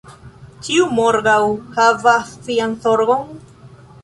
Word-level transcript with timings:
Ĉiu 0.67 0.87
morgaŭ 0.99 1.35
havas 1.75 2.33
sian 2.49 2.75
zorgon. 2.89 3.31